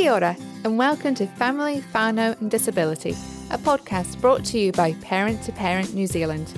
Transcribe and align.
Kia 0.00 0.14
ora, 0.14 0.34
and 0.64 0.78
welcome 0.78 1.14
to 1.16 1.26
Family, 1.26 1.84
Whānau 1.92 2.40
and 2.40 2.50
Disability, 2.50 3.10
a 3.50 3.58
podcast 3.58 4.18
brought 4.18 4.42
to 4.46 4.58
you 4.58 4.72
by 4.72 4.94
Parent 5.02 5.42
to 5.42 5.52
Parent 5.52 5.92
New 5.92 6.06
Zealand. 6.06 6.50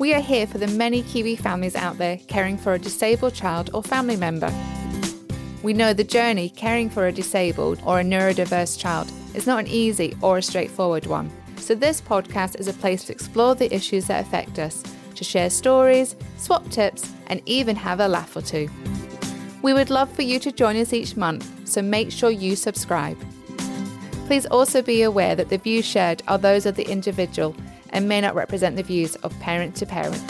We 0.00 0.12
are 0.14 0.20
here 0.20 0.48
for 0.48 0.58
the 0.58 0.66
many 0.66 1.04
Kiwi 1.04 1.36
families 1.36 1.76
out 1.76 1.96
there 1.96 2.18
caring 2.26 2.58
for 2.58 2.74
a 2.74 2.78
disabled 2.80 3.34
child 3.34 3.70
or 3.72 3.84
family 3.84 4.16
member. 4.16 4.52
We 5.62 5.74
know 5.74 5.92
the 5.92 6.02
journey 6.02 6.48
caring 6.48 6.90
for 6.90 7.06
a 7.06 7.12
disabled 7.12 7.80
or 7.86 8.00
a 8.00 8.02
neurodiverse 8.04 8.76
child 8.76 9.12
is 9.32 9.46
not 9.46 9.60
an 9.60 9.68
easy 9.68 10.16
or 10.20 10.38
a 10.38 10.42
straightforward 10.42 11.06
one. 11.06 11.30
So, 11.58 11.76
this 11.76 12.00
podcast 12.00 12.58
is 12.58 12.66
a 12.66 12.72
place 12.72 13.04
to 13.04 13.12
explore 13.12 13.54
the 13.54 13.72
issues 13.72 14.08
that 14.08 14.26
affect 14.26 14.58
us, 14.58 14.82
to 15.14 15.22
share 15.22 15.50
stories, 15.50 16.16
swap 16.36 16.68
tips, 16.70 17.12
and 17.28 17.40
even 17.46 17.76
have 17.76 18.00
a 18.00 18.08
laugh 18.08 18.34
or 18.34 18.42
two. 18.42 18.68
We 19.66 19.72
would 19.72 19.90
love 19.90 20.12
for 20.12 20.22
you 20.22 20.38
to 20.38 20.52
join 20.52 20.76
us 20.76 20.92
each 20.92 21.16
month, 21.16 21.68
so 21.68 21.82
make 21.82 22.12
sure 22.12 22.30
you 22.30 22.54
subscribe. 22.54 23.18
Please 24.26 24.46
also 24.46 24.80
be 24.80 25.02
aware 25.02 25.34
that 25.34 25.48
the 25.48 25.58
views 25.58 25.84
shared 25.84 26.22
are 26.28 26.38
those 26.38 26.66
of 26.66 26.76
the 26.76 26.88
individual 26.88 27.56
and 27.90 28.08
may 28.08 28.20
not 28.20 28.36
represent 28.36 28.76
the 28.76 28.84
views 28.84 29.16
of 29.16 29.40
parent 29.40 29.74
to 29.74 29.84
parent. 29.84 30.22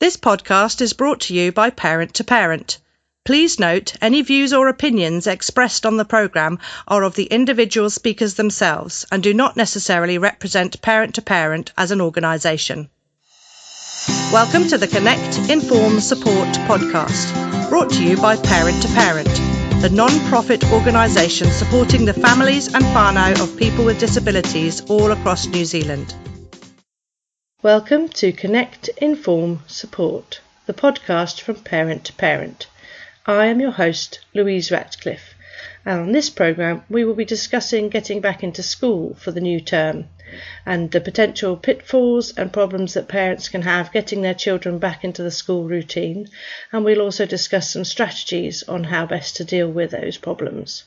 This 0.00 0.16
podcast 0.16 0.80
is 0.80 0.92
brought 0.92 1.20
to 1.20 1.34
you 1.34 1.52
by 1.52 1.70
Parent 1.70 2.14
to 2.14 2.24
Parent. 2.24 2.78
Please 3.24 3.60
note 3.60 3.94
any 4.02 4.22
views 4.22 4.52
or 4.52 4.66
opinions 4.66 5.28
expressed 5.28 5.86
on 5.86 5.96
the 5.96 6.04
programme 6.04 6.58
are 6.88 7.04
of 7.04 7.14
the 7.14 7.26
individual 7.26 7.90
speakers 7.90 8.34
themselves 8.34 9.06
and 9.12 9.22
do 9.22 9.32
not 9.32 9.56
necessarily 9.56 10.18
represent 10.18 10.82
Parent 10.82 11.14
to 11.14 11.22
Parent 11.22 11.72
as 11.78 11.92
an 11.92 12.00
organisation. 12.00 12.90
Welcome 14.08 14.66
to 14.68 14.78
the 14.78 14.88
Connect, 14.88 15.50
Inform, 15.50 16.00
Support 16.00 16.48
podcast, 16.66 17.68
brought 17.68 17.90
to 17.90 18.02
you 18.02 18.16
by 18.16 18.36
Parent 18.36 18.80
to 18.82 18.88
Parent, 18.94 19.28
the 19.82 19.90
non 19.92 20.10
profit 20.30 20.64
organisation 20.72 21.50
supporting 21.50 22.06
the 22.06 22.14
families 22.14 22.72
and 22.72 22.82
whānau 22.82 23.38
of 23.42 23.58
people 23.58 23.84
with 23.84 24.00
disabilities 24.00 24.80
all 24.88 25.12
across 25.12 25.46
New 25.48 25.66
Zealand. 25.66 26.14
Welcome 27.62 28.08
to 28.08 28.32
Connect, 28.32 28.88
Inform, 29.02 29.64
Support, 29.66 30.40
the 30.64 30.72
podcast 30.72 31.42
from 31.42 31.56
Parent 31.56 32.04
to 32.06 32.14
Parent. 32.14 32.68
I 33.26 33.46
am 33.46 33.60
your 33.60 33.72
host, 33.72 34.20
Louise 34.32 34.70
Ratcliffe, 34.70 35.34
and 35.84 36.00
on 36.00 36.12
this 36.12 36.30
programme 36.30 36.84
we 36.88 37.04
will 37.04 37.14
be 37.14 37.26
discussing 37.26 37.90
getting 37.90 38.22
back 38.22 38.42
into 38.42 38.62
school 38.62 39.14
for 39.20 39.30
the 39.30 39.42
new 39.42 39.60
term 39.60 40.06
and 40.64 40.90
the 40.90 41.00
potential 41.00 41.56
pitfalls 41.56 42.32
and 42.36 42.52
problems 42.52 42.94
that 42.94 43.08
parents 43.08 43.48
can 43.48 43.62
have 43.62 43.92
getting 43.92 44.22
their 44.22 44.34
children 44.34 44.78
back 44.78 45.04
into 45.04 45.22
the 45.22 45.30
school 45.30 45.64
routine, 45.64 46.28
and 46.72 46.84
we'll 46.84 47.00
also 47.00 47.26
discuss 47.26 47.70
some 47.70 47.84
strategies 47.84 48.62
on 48.64 48.84
how 48.84 49.06
best 49.06 49.36
to 49.36 49.44
deal 49.44 49.68
with 49.68 49.90
those 49.90 50.18
problems. 50.18 50.84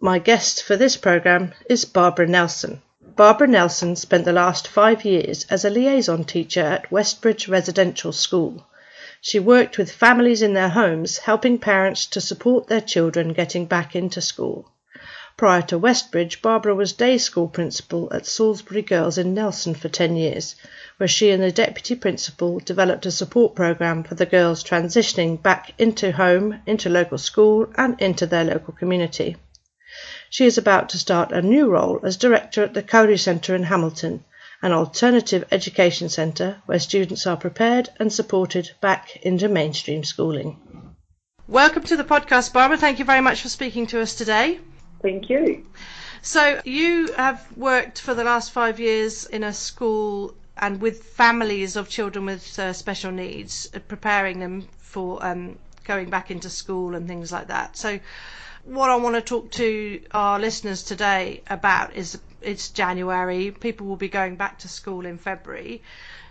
My 0.00 0.18
guest 0.18 0.62
for 0.62 0.76
this 0.76 0.96
programme 0.96 1.52
is 1.70 1.84
Barbara 1.84 2.26
Nelson. 2.26 2.82
Barbara 3.16 3.46
Nelson 3.46 3.96
spent 3.96 4.24
the 4.24 4.32
last 4.32 4.66
five 4.66 5.04
years 5.04 5.46
as 5.48 5.64
a 5.64 5.70
liaison 5.70 6.24
teacher 6.24 6.60
at 6.60 6.90
Westbridge 6.90 7.48
Residential 7.48 8.12
School. 8.12 8.66
She 9.20 9.38
worked 9.38 9.78
with 9.78 9.90
families 9.90 10.42
in 10.42 10.52
their 10.52 10.68
homes, 10.68 11.18
helping 11.18 11.58
parents 11.58 12.06
to 12.06 12.20
support 12.20 12.66
their 12.66 12.80
children 12.80 13.32
getting 13.32 13.64
back 13.64 13.96
into 13.96 14.20
school. 14.20 14.70
Prior 15.36 15.62
to 15.62 15.80
Westbridge, 15.80 16.40
Barbara 16.42 16.76
was 16.76 16.92
day 16.92 17.18
school 17.18 17.48
principal 17.48 18.08
at 18.12 18.24
Salisbury 18.24 18.82
Girls 18.82 19.18
in 19.18 19.34
Nelson 19.34 19.74
for 19.74 19.88
10 19.88 20.14
years, 20.14 20.54
where 20.96 21.08
she 21.08 21.32
and 21.32 21.42
the 21.42 21.50
deputy 21.50 21.96
principal 21.96 22.60
developed 22.60 23.04
a 23.04 23.10
support 23.10 23.56
program 23.56 24.04
for 24.04 24.14
the 24.14 24.26
girls 24.26 24.62
transitioning 24.62 25.42
back 25.42 25.74
into 25.76 26.12
home, 26.12 26.60
into 26.66 26.88
local 26.88 27.18
school, 27.18 27.66
and 27.76 28.00
into 28.00 28.26
their 28.26 28.44
local 28.44 28.74
community. 28.74 29.36
She 30.30 30.46
is 30.46 30.56
about 30.56 30.88
to 30.90 30.98
start 30.98 31.32
a 31.32 31.42
new 31.42 31.68
role 31.68 31.98
as 32.04 32.16
director 32.16 32.62
at 32.62 32.74
the 32.74 32.84
Kauri 32.84 33.18
Centre 33.18 33.56
in 33.56 33.64
Hamilton, 33.64 34.24
an 34.62 34.70
alternative 34.70 35.44
education 35.50 36.08
centre 36.10 36.62
where 36.66 36.78
students 36.78 37.26
are 37.26 37.36
prepared 37.36 37.88
and 37.98 38.12
supported 38.12 38.70
back 38.80 39.16
into 39.22 39.48
mainstream 39.48 40.04
schooling. 40.04 40.94
Welcome 41.48 41.82
to 41.82 41.96
the 41.96 42.04
podcast, 42.04 42.52
Barbara. 42.52 42.78
Thank 42.78 43.00
you 43.00 43.04
very 43.04 43.20
much 43.20 43.42
for 43.42 43.48
speaking 43.48 43.88
to 43.88 44.00
us 44.00 44.14
today. 44.14 44.60
Thank 45.04 45.28
you. 45.28 45.66
So, 46.22 46.62
you 46.64 47.12
have 47.12 47.46
worked 47.58 48.00
for 48.00 48.14
the 48.14 48.24
last 48.24 48.52
five 48.52 48.80
years 48.80 49.26
in 49.26 49.44
a 49.44 49.52
school 49.52 50.34
and 50.56 50.80
with 50.80 51.02
families 51.02 51.76
of 51.76 51.90
children 51.90 52.24
with 52.24 52.58
uh, 52.58 52.72
special 52.72 53.12
needs, 53.12 53.68
uh, 53.74 53.80
preparing 53.80 54.40
them 54.40 54.66
for 54.78 55.22
um, 55.22 55.58
going 55.84 56.08
back 56.08 56.30
into 56.30 56.48
school 56.48 56.94
and 56.94 57.06
things 57.06 57.30
like 57.30 57.48
that. 57.48 57.76
So, 57.76 58.00
what 58.64 58.88
I 58.88 58.96
want 58.96 59.14
to 59.16 59.20
talk 59.20 59.50
to 59.52 60.00
our 60.12 60.40
listeners 60.40 60.82
today 60.82 61.42
about 61.48 61.94
is 61.94 62.18
it's 62.40 62.70
January, 62.70 63.50
people 63.50 63.86
will 63.86 63.96
be 63.96 64.08
going 64.08 64.36
back 64.36 64.60
to 64.60 64.68
school 64.68 65.04
in 65.04 65.18
February. 65.18 65.82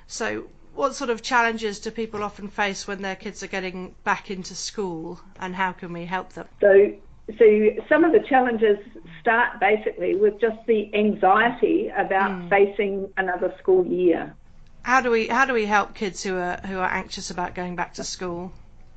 So, 0.07 0.45
what 0.73 0.95
sort 0.95 1.11
of 1.11 1.21
challenges 1.21 1.79
do 1.79 1.91
people 1.91 2.23
often 2.23 2.47
face 2.47 2.87
when 2.87 3.03
their 3.03 3.15
kids 3.15 3.43
are 3.43 3.53
getting 3.55 3.93
back 4.03 4.31
into 4.31 4.55
school, 4.55 5.21
and 5.39 5.55
how 5.55 5.73
can 5.73 5.93
we 5.93 6.05
help 6.05 6.33
them? 6.33 6.47
So, 6.59 6.93
so 7.37 7.69
some 7.87 8.03
of 8.03 8.11
the 8.11 8.19
challenges 8.19 8.77
start 9.21 9.59
basically 9.59 10.15
with 10.15 10.39
just 10.41 10.57
the 10.67 10.93
anxiety 10.93 11.89
about 11.89 12.31
mm. 12.31 12.49
facing 12.49 13.09
another 13.17 13.53
school 13.59 13.85
year. 13.85 14.35
How 14.83 14.99
do 14.99 15.09
we 15.09 15.27
how 15.27 15.45
do 15.45 15.53
we 15.53 15.65
help 15.65 15.93
kids 15.93 16.21
who 16.21 16.35
are 16.35 16.57
who 16.65 16.77
are 16.77 16.89
anxious 16.89 17.31
about 17.31 17.55
going 17.55 17.75
back 17.75 17.93
to 17.95 18.03
school? 18.03 18.51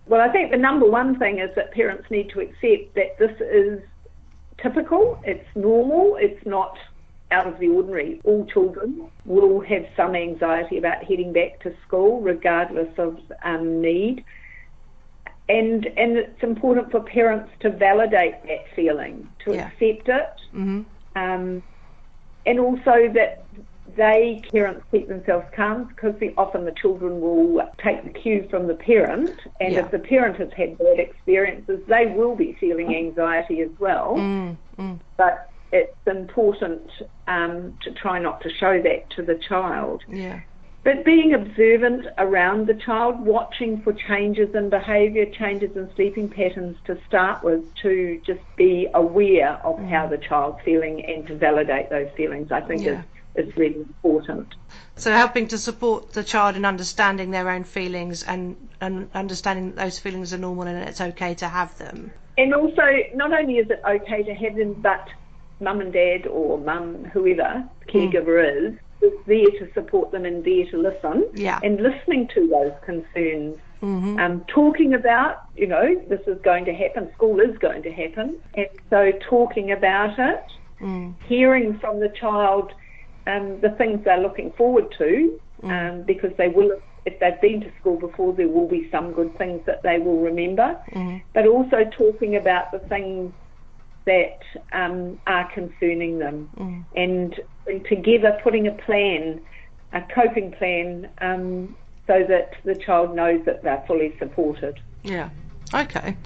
Well, 0.07 0.21
I 0.21 0.29
think 0.33 0.51
the 0.51 0.57
number 0.57 0.89
one 0.89 1.19
thing 1.19 1.39
is 1.39 1.55
that 1.57 1.73
parents 1.73 2.11
need 2.11 2.31
to 2.31 2.41
accept 2.41 2.95
that 2.95 3.19
this 3.19 3.41
is 3.41 3.83
typical, 4.59 5.21
it's 5.25 5.47
normal, 5.55 6.17
it's 6.21 6.45
not 6.47 6.79
out 7.33 7.47
of 7.47 7.59
the 7.59 7.69
ordinary. 7.69 8.21
All 8.25 8.47
children 8.47 9.09
will 9.25 9.61
have 9.61 9.87
some 9.97 10.15
anxiety 10.15 10.79
about 10.79 11.05
heading 11.05 11.33
back 11.33 11.61
to 11.61 11.75
school, 11.87 12.21
regardless 12.21 12.93
of 12.99 13.19
um, 13.45 13.81
need. 13.81 14.25
And 15.49 15.87
and 15.97 16.17
it's 16.17 16.43
important 16.43 16.91
for 16.91 17.01
parents 17.01 17.51
to 17.61 17.71
validate 17.71 18.43
that 18.45 18.65
feeling, 18.75 19.29
to 19.45 19.55
yeah. 19.55 19.69
accept 19.69 20.09
it, 20.09 20.33
mm-hmm. 20.53 20.83
um, 21.15 21.63
and 22.45 22.61
also 22.61 23.09
that 23.15 23.45
they 23.97 24.43
parents 24.51 24.85
keep 24.91 25.09
themselves 25.09 25.47
calm 25.55 25.85
because 25.85 26.15
often 26.37 26.65
the 26.65 26.73
children 26.73 27.21
will 27.21 27.63
take 27.79 28.03
the 28.03 28.11
cue 28.11 28.47
from 28.51 28.67
the 28.67 28.75
parent, 28.75 29.39
and 29.61 29.75
yeah. 29.75 29.85
if 29.85 29.91
the 29.91 29.99
parent 29.99 30.37
has 30.39 30.53
had 30.57 30.77
bad 30.79 30.99
experiences, 30.99 31.81
they 31.87 32.07
will 32.07 32.35
be 32.35 32.57
feeling 32.59 32.95
anxiety 32.95 33.61
as 33.61 33.71
well. 33.79 34.15
Mm, 34.17 34.57
mm. 34.79 34.99
But 35.17 35.49
it's 35.73 35.97
important 36.07 36.91
um, 37.27 37.77
to 37.83 37.93
try 37.93 38.19
not 38.19 38.41
to 38.43 38.51
show 38.51 38.81
that 38.83 39.11
to 39.11 39.23
the 39.23 39.37
child. 39.49 40.03
Yeah. 40.09 40.41
But 40.87 41.05
being 41.05 41.35
observant 41.35 42.07
around 42.17 42.69
the 42.69 42.75
child, 42.75 43.19
watching 43.19 43.83
for 43.83 43.93
changes 43.93 44.55
in 44.55 44.71
behaviour, 44.71 45.27
changes 45.27 45.77
in 45.77 45.93
sleeping 45.97 46.29
patterns 46.29 46.77
to 46.85 46.97
start 47.09 47.43
with, 47.43 47.65
to 47.83 48.21
just 48.25 48.39
be 48.55 48.87
aware 48.95 49.55
of 49.65 49.81
mm. 49.81 49.91
how 49.91 50.07
the 50.07 50.17
child's 50.17 50.61
feeling 50.65 51.05
and 51.05 51.27
to 51.27 51.35
validate 51.35 51.91
those 51.91 52.09
feelings, 52.17 52.53
I 52.53 52.61
think 52.61 52.85
yeah. 52.85 53.03
is 53.35 53.49
is 53.49 53.57
really 53.57 53.81
important. 53.81 54.55
So 54.95 55.11
helping 55.11 55.49
to 55.49 55.59
support 55.59 56.13
the 56.13 56.23
child 56.23 56.55
in 56.55 56.65
understanding 56.65 57.33
their 57.33 57.51
own 57.51 57.65
feelings 57.65 58.23
and, 58.23 58.55
and 58.81 59.11
understanding 59.13 59.73
that 59.73 59.83
those 59.83 59.99
feelings 59.99 60.33
are 60.33 60.39
normal 60.39 60.69
and 60.69 60.89
it's 60.89 61.01
okay 61.01 61.35
to 61.35 61.49
have 61.49 61.77
them. 61.79 62.13
And 62.39 62.55
also, 62.55 62.85
not 63.13 63.33
only 63.33 63.55
is 63.55 63.69
it 63.71 63.83
okay 63.85 64.23
to 64.23 64.35
have 64.35 64.55
them, 64.55 64.75
but 64.75 65.09
mum 65.59 65.81
and 65.81 65.93
dad 65.93 66.29
or 66.29 66.59
mum, 66.59 67.07
whoever 67.13 67.69
caregiver 67.89 68.39
mm. 68.39 68.69
is, 68.69 68.79
is 69.03 69.13
there 69.27 69.51
to 69.59 69.73
support 69.75 70.11
them 70.11 70.25
and 70.25 70.45
there 70.45 70.65
to 70.71 70.79
listen 70.79 71.29
yeah. 71.35 71.61
and 71.63 71.81
listening 71.81 72.29
to 72.35 72.49
those 72.49 72.73
concerns. 72.85 73.57
Mm-hmm. 73.83 74.19
Um, 74.19 74.45
talking 74.49 74.95
about, 74.95 75.45
you 75.55 75.67
know, 75.67 76.01
this 76.09 76.21
is 76.27 76.41
going 76.43 76.65
to 76.65 76.75
happen, 76.75 77.13
school 77.15 77.41
is 77.41 77.57
going 77.59 77.83
to 77.83 77.93
happen, 77.93 78.41
and 78.55 78.69
so 78.89 79.13
talking 79.29 79.71
about 79.71 80.19
it, 80.19 80.45
mm. 80.81 81.15
hearing 81.29 81.79
from 81.79 82.01
the 82.01 82.09
child 82.09 82.73
um, 83.27 83.61
the 83.61 83.71
things 83.71 84.03
they're 84.05 84.21
looking 84.21 84.53
forward 84.53 84.95
to, 84.99 85.39
mm. 85.63 85.71
um, 85.71 86.03
because 86.03 86.31
they 86.39 86.49
will, 86.49 86.81
if 87.05 87.19
they've 87.21 87.41
been 87.41 87.61
to 87.61 87.73
school 87.81 87.99
before, 87.99 88.33
there 88.33 88.49
will 88.49 88.69
be 88.69 88.89
some 88.91 89.13
good 89.13 89.37
things 89.37 89.61
that 89.67 89.83
they 89.83 89.99
will 89.99 90.21
remember. 90.21 90.79
Mm. 90.93 91.23
But 91.35 91.47
also 91.47 91.85
talking 91.85 92.37
about 92.37 92.73
the 92.73 92.79
things 92.79 93.33
that 94.07 94.41
um, 94.73 95.21
are 95.27 95.51
concerning 95.53 96.19
them, 96.19 96.49
mm. 96.57 96.85
and, 96.97 97.41
and, 97.67 97.85
together 97.87 98.39
putting 98.43 98.67
a 98.67 98.73
plan, 98.73 99.41
a 99.93 100.01
coping 100.15 100.53
plan, 100.53 101.09
um, 101.21 101.77
so 102.07 102.25
that 102.29 102.55
the 102.65 102.75
child 102.75 103.15
knows 103.15 103.45
that 103.45 103.63
they're 103.63 103.85
fully 103.87 104.15
supported. 104.19 104.81
Yeah. 105.03 105.31
Okay. 105.75 106.17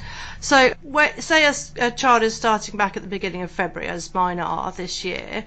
So, 0.41 0.75
say 1.19 1.47
a, 1.47 1.55
a, 1.87 1.91
child 1.91 2.23
is 2.23 2.35
starting 2.35 2.77
back 2.77 2.99
at 2.99 3.03
the 3.03 3.09
beginning 3.09 3.41
of 3.41 3.51
February, 3.51 3.89
as 3.89 4.13
mine 4.13 4.39
are 4.39 4.71
this 4.73 5.03
year 5.03 5.47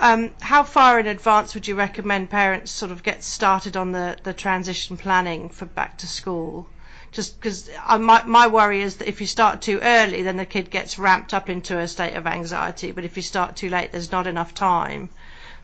Um, 0.00 0.30
how 0.40 0.64
far 0.64 0.98
in 0.98 1.06
advance 1.06 1.54
would 1.54 1.68
you 1.68 1.74
recommend 1.74 2.30
parents 2.30 2.70
sort 2.70 2.90
of 2.90 3.02
get 3.02 3.22
started 3.22 3.76
on 3.76 3.92
the, 3.92 4.16
the 4.22 4.32
transition 4.32 4.96
planning 4.96 5.50
for 5.50 5.66
back 5.66 5.98
to 5.98 6.06
school? 6.06 6.66
Just 7.12 7.40
because 7.40 7.68
my, 7.98 8.22
my 8.24 8.46
worry 8.46 8.82
is 8.82 8.96
that 8.96 9.08
if 9.08 9.20
you 9.20 9.26
start 9.26 9.62
too 9.62 9.80
early, 9.82 10.22
then 10.22 10.36
the 10.36 10.46
kid 10.46 10.70
gets 10.70 10.98
ramped 10.98 11.34
up 11.34 11.48
into 11.48 11.78
a 11.78 11.88
state 11.88 12.14
of 12.14 12.26
anxiety. 12.26 12.92
But 12.92 13.04
if 13.04 13.16
you 13.16 13.22
start 13.22 13.56
too 13.56 13.68
late, 13.68 13.90
there's 13.90 14.12
not 14.12 14.26
enough 14.26 14.54
time. 14.54 15.10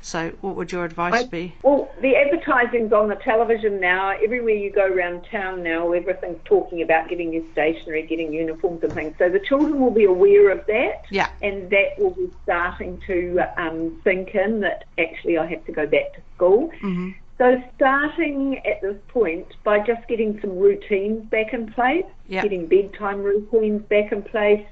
So, 0.02 0.30
what 0.40 0.54
would 0.56 0.70
your 0.70 0.84
advice 0.84 1.14
I, 1.14 1.24
be? 1.24 1.54
Well, 1.62 1.90
the 2.00 2.14
advertising's 2.14 2.92
on 2.92 3.08
the 3.08 3.16
television 3.16 3.80
now. 3.80 4.10
Everywhere 4.10 4.54
you 4.54 4.70
go 4.70 4.86
around 4.86 5.26
town 5.30 5.62
now, 5.62 5.92
everything's 5.92 6.38
talking 6.44 6.82
about 6.82 7.08
getting 7.08 7.30
new 7.30 7.44
stationery, 7.52 8.06
getting 8.06 8.32
uniforms 8.32 8.84
and 8.84 8.92
things. 8.92 9.16
So 9.18 9.28
the 9.28 9.40
children 9.40 9.80
will 9.80 9.90
be 9.90 10.04
aware 10.04 10.50
of 10.50 10.64
that. 10.66 11.06
Yeah. 11.10 11.28
And 11.42 11.70
that 11.70 11.98
will 11.98 12.10
be 12.10 12.30
starting 12.44 13.02
to 13.06 13.40
um, 13.56 14.00
sink 14.04 14.34
in 14.34 14.60
that 14.60 14.84
actually 14.98 15.38
I 15.38 15.46
have 15.46 15.64
to 15.66 15.72
go 15.72 15.86
back 15.86 16.14
to 16.14 16.20
school. 16.36 16.68
Mm-hmm. 16.82 17.10
So 17.38 17.62
starting 17.76 18.58
at 18.66 18.80
this 18.80 18.96
point 19.08 19.46
by 19.62 19.80
just 19.80 20.06
getting 20.08 20.40
some 20.40 20.58
routines 20.58 21.24
back 21.28 21.52
in 21.52 21.72
place, 21.72 22.04
Yep. 22.28 22.42
getting 22.42 22.66
bedtime 22.66 23.22
routines 23.22 23.82
back 23.82 24.10
in 24.10 24.22
place, 24.22 24.66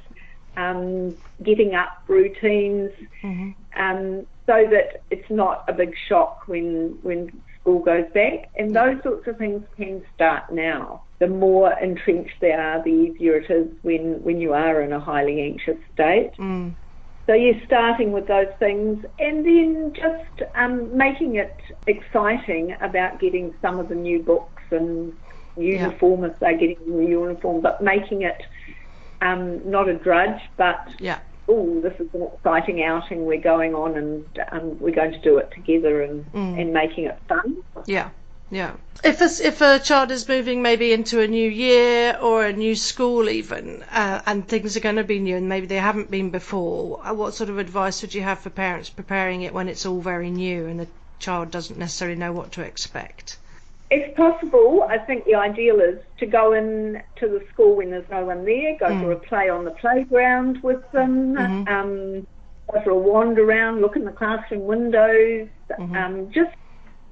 um, 0.56 1.14
getting 1.42 1.74
up 1.74 2.02
routines, 2.08 2.90
Mm-hmm. 3.22 3.50
um, 3.80 4.26
so 4.46 4.66
that 4.70 5.02
it's 5.10 5.30
not 5.30 5.64
a 5.68 5.72
big 5.72 5.94
shock 6.08 6.42
when 6.46 6.98
when 7.02 7.30
school 7.60 7.80
goes 7.80 8.04
back. 8.12 8.50
And 8.56 8.74
those 8.76 9.02
sorts 9.02 9.26
of 9.26 9.38
things 9.38 9.62
can 9.76 10.02
start 10.14 10.52
now. 10.52 11.02
The 11.18 11.28
more 11.28 11.72
entrenched 11.72 12.40
they 12.40 12.52
are, 12.52 12.82
the 12.82 12.90
easier 12.90 13.36
it 13.36 13.50
is 13.50 13.68
when 13.82 14.22
when 14.22 14.40
you 14.40 14.52
are 14.52 14.80
in 14.82 14.92
a 14.92 15.00
highly 15.00 15.40
anxious 15.42 15.78
state. 15.94 16.32
Mm. 16.38 16.74
So 17.26 17.32
you're 17.32 17.60
starting 17.64 18.12
with 18.12 18.26
those 18.26 18.48
things, 18.58 19.04
and 19.18 19.46
then 19.46 19.92
just 19.94 20.50
um, 20.54 20.94
making 20.96 21.36
it 21.36 21.56
exciting 21.86 22.76
about 22.82 23.18
getting 23.18 23.54
some 23.62 23.78
of 23.78 23.88
the 23.88 23.94
new 23.94 24.22
books 24.22 24.62
and 24.70 25.12
uniform 25.56 26.24
if 26.24 26.38
they're 26.38 26.58
getting 26.58 26.76
new 26.86 27.08
uniform, 27.08 27.62
but 27.62 27.80
making 27.80 28.22
it 28.22 28.42
um, 29.22 29.68
not 29.68 29.88
a 29.88 29.94
drudge, 29.94 30.40
but 30.58 30.80
Yeah. 30.98 31.20
oh, 31.48 31.80
this 31.80 31.94
is 31.98 32.08
an 32.12 32.28
exciting 32.34 32.82
outing 32.82 33.24
we're 33.24 33.40
going 33.40 33.74
on, 33.74 33.96
and 33.96 34.24
um, 34.52 34.78
we're 34.78 34.94
going 34.94 35.12
to 35.12 35.20
do 35.20 35.38
it 35.38 35.50
together, 35.54 36.02
and 36.02 36.26
Mm. 36.32 36.60
and 36.60 36.72
making 36.74 37.04
it 37.06 37.18
fun. 37.26 37.56
Yeah, 37.86 38.10
yeah. 38.50 38.74
If 39.02 39.20
a, 39.20 39.46
if 39.46 39.60
a 39.60 39.78
child 39.78 40.10
is 40.10 40.28
moving 40.28 40.62
maybe 40.62 40.92
into 40.92 41.20
a 41.20 41.26
new 41.26 41.50
year 41.50 42.16
or 42.20 42.46
a 42.46 42.52
new 42.52 42.74
school 42.74 43.28
even, 43.28 43.82
uh, 43.90 44.22
and 44.26 44.46
things 44.46 44.76
are 44.76 44.80
going 44.80 44.96
to 44.96 45.04
be 45.04 45.18
new 45.18 45.36
and 45.36 45.48
maybe 45.48 45.66
they 45.66 45.76
haven't 45.76 46.10
been 46.10 46.30
before, 46.30 47.04
uh, 47.04 47.12
what 47.12 47.34
sort 47.34 47.50
of 47.50 47.58
advice 47.58 48.02
would 48.02 48.14
you 48.14 48.22
have 48.22 48.38
for 48.38 48.50
parents 48.50 48.90
preparing 48.90 49.42
it 49.42 49.52
when 49.52 49.68
it's 49.68 49.84
all 49.84 50.00
very 50.00 50.30
new 50.30 50.66
and 50.66 50.80
the 50.80 50.88
child 51.18 51.50
doesn't 51.50 51.78
necessarily 51.78 52.16
know 52.16 52.32
what 52.32 52.52
to 52.52 52.62
expect? 52.62 53.38
If 53.90 54.16
possible, 54.16 54.86
I 54.88 54.98
think 54.98 55.24
the 55.24 55.34
ideal 55.34 55.80
is 55.80 55.98
to 56.18 56.26
go 56.26 56.52
in 56.52 57.02
to 57.16 57.28
the 57.28 57.44
school 57.52 57.76
when 57.76 57.90
there's 57.90 58.08
no 58.10 58.24
one 58.24 58.44
there, 58.44 58.76
go 58.78 58.98
for 59.00 59.12
a 59.12 59.16
play 59.16 59.48
on 59.48 59.64
the 59.64 59.70
playground 59.72 60.62
with 60.62 60.90
them, 60.92 61.36
um, 61.36 62.26
go 62.72 62.80
for 62.82 62.90
a 62.90 62.96
wander 62.96 63.44
around, 63.44 63.82
look 63.82 63.96
in 63.96 64.04
the 64.04 64.10
classroom 64.10 64.64
windows, 64.64 65.48
um, 65.78 66.30
just 66.32 66.50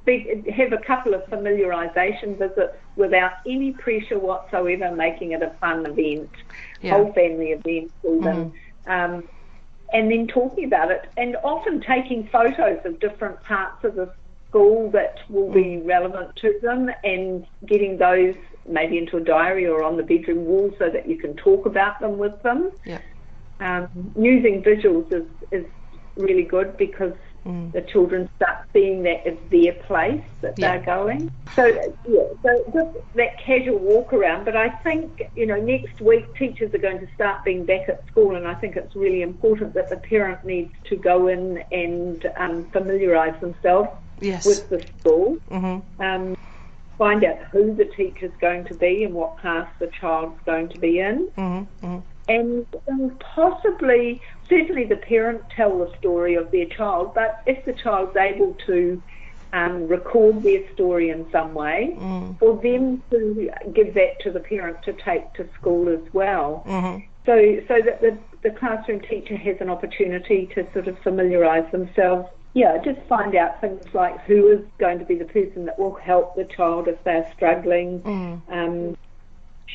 be, 0.05 0.45
have 0.55 0.73
a 0.73 0.79
couple 0.79 1.15
of 1.15 1.23
familiarisation 1.27 2.39
visits 2.39 2.77
without 2.97 3.33
any 3.47 3.73
pressure 3.73 4.19
whatsoever, 4.19 4.95
making 4.95 5.33
it 5.33 5.43
a 5.43 5.51
fun 5.61 5.87
event, 5.87 6.31
Yeah. 6.81 6.95
whole 6.95 7.13
family 7.13 7.53
event 7.53 7.93
even. 8.05 8.53
Um, 8.87 9.25
and 9.93 10.11
then 10.11 10.27
talking 10.27 10.65
about 10.65 10.91
it, 10.91 11.07
and 11.17 11.37
often 11.45 11.81
taking 11.83 12.27
photos 12.29 12.81
of 12.85 12.99
different 12.99 13.43
parts 13.43 13.85
of 13.85 13.95
the 13.95 14.13
school 14.49 14.91
that 14.91 15.21
will 15.29 15.53
be 15.53 15.79
relevant 15.79 16.35
to 16.37 16.59
them, 16.63 16.91
and 17.05 17.47
getting 17.67 17.99
those 17.99 18.35
maybe 18.67 18.97
into 18.97 19.17
a 19.17 19.21
diary 19.21 19.67
or 19.67 19.83
on 19.83 19.97
the 19.97 20.03
bedroom 20.03 20.45
wall 20.45 20.71
so 20.79 20.89
that 20.89 21.09
you 21.09 21.17
can 21.17 21.35
talk 21.35 21.67
about 21.67 22.01
them 22.01 22.19
with 22.19 22.41
them. 22.43 22.71
Yeah. 22.85 23.01
Um, 23.61 24.13
using 24.17 24.63
visuals 24.63 25.13
is, 25.13 25.27
is 25.51 25.67
really 26.17 26.45
good 26.45 26.77
because 26.77 27.13
Mm. 27.47 27.73
the 27.73 27.83
children 27.83 28.29
start 28.37 28.59
seeing 28.73 29.03
that 29.03 29.27
as 29.27 29.37
their 29.51 29.73
place 29.73 30.23
that 30.43 30.55
Yeah. 30.57 30.77
they're 30.77 30.87
going. 30.87 31.31
So 31.57 31.67
yeah, 31.67 32.23
so 32.43 32.65
just 32.73 32.97
that 33.15 33.39
casual 33.45 33.79
walk 33.79 34.13
around. 34.13 34.45
But 34.45 34.57
I 34.57 34.69
think 34.69 35.23
you 35.35 35.47
know 35.47 35.57
next 35.61 36.01
week 36.01 36.25
teachers 36.37 36.73
are 36.73 36.79
going 36.79 37.01
to 37.01 37.09
start 37.15 37.45
being 37.45 37.65
back 37.65 37.89
at 37.89 38.07
school, 38.07 38.37
and 38.37 38.47
I 38.47 38.55
think 38.55 38.77
it's 38.77 38.95
really 38.95 39.23
important 39.23 39.75
that 39.75 39.91
the 39.91 39.97
parent 39.97 40.45
needs 40.45 40.73
to 40.89 40.97
go 40.97 41.27
in 41.29 41.63
and 41.73 42.25
um, 42.39 42.67
familiarise 42.73 43.39
themselves 43.41 43.91
Yes. 44.21 44.45
with 44.47 44.69
the 44.71 44.85
school. 45.01 45.37
hmm 45.51 45.81
Um, 45.99 46.35
find 46.97 47.25
out 47.25 47.39
who 47.51 47.75
the 47.75 47.87
teacher's 47.97 48.33
going 48.41 48.65
to 48.67 48.75
be 48.75 49.03
and 49.03 49.13
what 49.15 49.37
class 49.39 49.69
the 49.81 49.89
child's 50.01 50.39
going 50.47 50.69
to 50.69 50.79
be 50.79 51.01
in 51.01 51.29
hmm 51.37 51.63
hmm 51.81 51.99
and, 52.29 52.65
and 52.87 53.21
possibly, 53.35 54.23
certainly 54.53 54.85
the 54.85 54.97
parent 54.97 55.43
tell 55.57 55.79
the 55.79 55.91
story 55.99 56.35
of 56.35 56.51
their 56.51 56.67
child, 56.67 57.13
but 57.15 57.41
if 57.47 57.65
the 57.65 57.73
child's 57.73 58.17
able 58.17 58.55
to 58.67 59.03
um, 59.55 59.87
record 59.89 60.43
their 60.43 60.63
story 60.73 61.11
in 61.11 61.27
some 61.31 61.55
way, 61.55 61.95
Mm. 61.99 62.39
for 62.39 62.57
them 62.63 63.03
to 63.11 63.51
give 63.75 63.95
that 63.95 64.19
to 64.25 64.31
the 64.31 64.41
parent 64.41 64.77
to 64.85 64.93
take 64.95 65.33
to 65.35 65.47
school 65.59 65.89
as 65.89 66.05
well. 66.13 66.63
hmm 66.67 66.99
So, 67.27 67.37
so 67.69 67.75
that 67.87 68.01
the, 68.01 68.19
the 68.43 68.51
classroom 68.51 69.01
teacher 69.01 69.37
has 69.37 69.57
an 69.61 69.71
opportunity 69.71 70.49
to 70.55 70.67
sort 70.73 70.89
of 70.89 70.99
familiarise 71.01 71.71
themselves. 71.71 72.29
Yeah, 72.55 72.79
just 72.85 73.01
find 73.09 73.35
out 73.37 73.61
things 73.61 73.83
like 73.95 74.21
who 74.27 74.49
is 74.49 74.61
going 74.79 74.99
to 74.99 75.05
be 75.05 75.15
the 75.17 75.25
person 75.27 75.65
that 75.67 75.79
will 75.79 75.95
help 75.95 76.35
the 76.35 76.45
child 76.57 76.89
if 76.89 77.03
they're 77.05 77.31
struggling, 77.37 78.01
Mm. 78.01 78.41
um, 78.59 78.97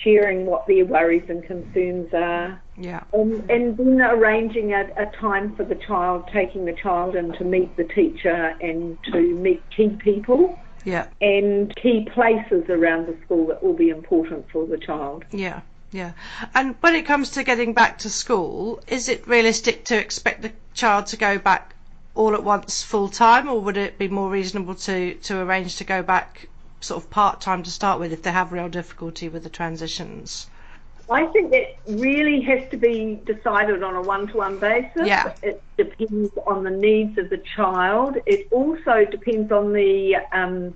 sharing 0.04 0.46
what 0.46 0.68
their 0.68 0.86
worries 0.86 1.24
and 1.30 1.44
concerns 1.44 2.14
are, 2.14 2.62
Yeah. 2.78 3.04
and, 3.14 3.50
and 3.50 3.78
then 3.78 4.02
arranging 4.02 4.74
a, 4.74 4.90
a 4.98 5.06
time 5.20 5.56
for 5.56 5.64
the 5.64 5.76
child, 5.76 6.30
taking 6.32 6.66
the 6.66 6.74
child 6.74 7.16
in 7.16 7.32
to 7.34 7.44
meet 7.44 7.76
the 7.78 7.84
teacher 7.84 8.56
and 8.62 8.98
to 9.12 9.20
meet 9.36 9.62
key 9.76 9.90
people 9.90 10.60
Yeah. 10.86 11.08
and 11.22 11.76
key 11.76 12.08
places 12.14 12.70
around 12.70 13.08
the 13.08 13.18
school 13.26 13.48
that 13.48 13.64
will 13.64 13.74
be 13.74 13.90
important 13.90 14.46
for 14.52 14.66
the 14.68 14.78
child. 14.78 15.26
Yeah, 15.32 15.62
yeah. 15.92 16.12
And 16.54 16.76
when 16.82 16.96
it 16.96 17.06
comes 17.06 17.32
to 17.32 17.44
getting 17.44 17.74
back 17.74 18.00
to 18.00 18.10
school, 18.10 18.82
is 18.88 19.10
it 19.10 19.28
realistic 19.28 19.86
to 19.86 19.98
expect 19.98 20.42
the 20.42 20.52
child 20.74 21.08
to 21.08 21.18
go 21.18 21.38
back 21.38 21.74
all 22.14 22.34
at 22.34 22.44
once 22.44 22.82
full 22.84 23.10
time, 23.10 23.48
or 23.48 23.62
would 23.62 23.78
it 23.78 23.98
be 23.98 24.08
more 24.08 24.30
reasonable 24.30 24.74
to, 24.74 25.14
to 25.16 25.40
arrange 25.40 25.76
to 25.78 25.84
go 25.84 26.02
back 26.02 26.48
sort 26.80 27.04
of 27.04 27.10
part 27.10 27.42
time 27.42 27.64
to 27.64 27.72
start 27.72 28.00
with 28.00 28.14
if 28.14 28.22
they 28.24 28.32
have 28.32 28.52
real 28.52 28.70
difficulty 28.70 29.30
with 29.30 29.44
the 29.44 29.50
transitions? 29.50 30.50
I 31.10 31.26
think 31.28 31.52
that 31.52 31.68
really 31.88 32.42
has 32.42 32.69
to 32.72 32.78
be 32.78 33.22
decided 33.26 33.81
on 33.81 33.96
a 33.96 34.02
one-to-one 34.02 34.60
basis. 34.60 35.07
Yeah. 35.07 35.31
It 35.42 35.62
depends 35.78 36.31
on 36.46 36.64
the 36.66 36.69
needs 36.69 37.18
of 37.18 37.30
the 37.30 37.42
child. 37.56 38.18
It 38.26 38.48
also 38.52 39.06
depends 39.10 39.52
on 39.52 39.72
the 39.72 40.18
um, 40.34 40.74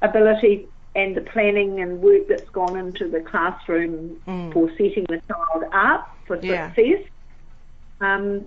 ability 0.00 0.68
and 0.94 1.14
the 1.16 1.20
planning 1.20 1.80
and 1.80 2.00
work 2.00 2.22
that's 2.28 2.48
gone 2.50 2.78
into 2.78 3.08
the 3.08 3.20
classroom 3.20 4.16
for 4.52 4.70
setting 4.70 5.04
the 5.08 5.20
child 5.28 5.64
up 5.72 6.08
for 6.26 6.38
Yeah. 6.42 6.68
success. 6.68 7.02
Um, 8.00 8.46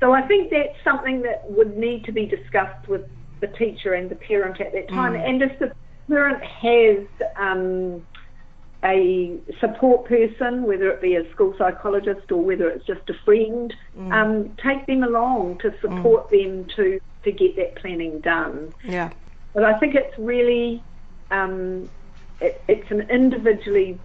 so 0.00 0.12
I 0.12 0.22
think 0.22 0.50
that's 0.50 0.76
something 0.84 1.22
that 1.22 1.50
would 1.50 1.76
need 1.78 2.04
to 2.04 2.12
be 2.12 2.26
discussed 2.26 2.86
with 2.86 3.02
the 3.40 3.46
teacher 3.46 3.94
and 3.94 4.10
the 4.10 4.16
parent 4.16 4.60
at 4.60 4.72
that 4.72 4.88
time. 4.88 5.14
And 5.14 5.42
if 5.42 5.58
the 5.58 5.72
parent 6.08 6.42
has 6.62 7.06
um, 7.38 8.06
a 8.84 9.40
support 9.60 10.08
person, 10.08 10.62
whether 10.64 10.90
it 10.90 11.02
be 11.02 11.16
a 11.16 11.30
school 11.32 11.54
psychologist 11.58 12.30
or 12.30 12.44
whether 12.44 12.68
it's 12.68 12.86
just 12.86 13.08
a 13.10 13.14
friend, 13.24 13.72
um, 14.10 14.54
take 14.64 14.86
them 14.86 15.02
along 15.02 15.58
to 15.60 15.72
support 15.80 16.30
them 16.30 16.66
to, 16.76 16.98
to 17.24 17.32
get 17.32 17.56
that 17.56 17.76
planning 17.80 18.20
done. 18.20 18.72
Yeah, 18.82 19.10
But 19.54 19.64
I 19.64 19.78
think 19.78 19.94
it's 19.94 20.14
really 20.18 20.84
um, 21.30 21.90
it, 22.40 22.56
it's 22.68 22.90
an 22.90 23.08
individually 23.10 24.00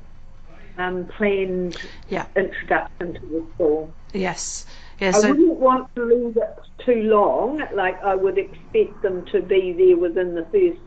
um, 0.78 1.08
planned 1.18 1.78
yeah, 2.10 2.26
introduction 2.36 3.14
to 3.16 3.22
the 3.22 3.48
school. 3.56 3.96
yes, 4.14 4.66
yeah. 5.00 5.12
I 5.14 5.20
So 5.20 5.28
wouldn't 5.28 5.60
want 5.60 5.88
to 5.96 6.06
leave 6.06 6.38
it 6.38 6.86
too 6.86 7.04
long. 7.04 7.62
Like 7.76 7.96
I 8.04 8.16
would 8.16 8.38
expect 8.38 9.02
them 9.02 9.26
to 9.32 9.42
be 9.42 9.74
there 9.78 9.98
within 9.98 10.36
the 10.36 10.46
first 10.52 10.82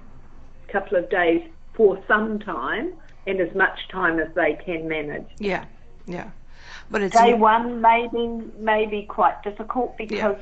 couple 0.74 0.96
of 0.98 1.08
days 1.10 1.42
for 1.76 1.90
some 2.08 2.38
time 2.40 2.86
and 3.26 3.40
as 3.40 3.52
much 3.54 3.78
time 3.90 4.18
as 4.24 4.28
they 4.34 4.52
can 4.66 4.80
manage. 4.88 5.28
yeah, 5.38 5.64
yeah. 6.06 6.28
But 6.90 7.02
it's 7.02 7.16
Day 7.16 7.32
one 7.34 7.80
may 7.80 8.06
be, 8.12 8.24
may 8.58 8.86
be 8.86 9.02
quite 9.18 9.42
difficult 9.42 9.96
because 9.96 10.36